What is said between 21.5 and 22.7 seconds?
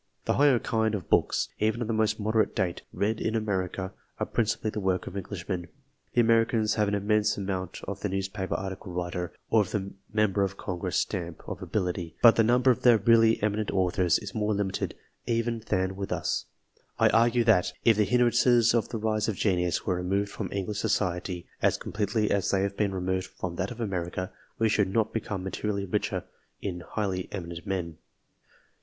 as com pletely as they